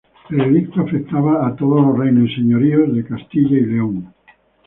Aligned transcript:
El 0.31 0.41
edicto 0.41 0.81
afectaba 0.81 1.45
a 1.47 1.55
"todos 1.55 1.85
los 1.85 1.95
reinos 1.99 2.31
y 2.31 2.35
señoríos 2.37 2.95
de 2.95 3.05
Castilla 3.05 3.55
y 3.55 3.65
León". 3.67 4.11